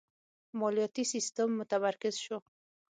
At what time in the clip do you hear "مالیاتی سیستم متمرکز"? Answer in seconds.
0.59-2.15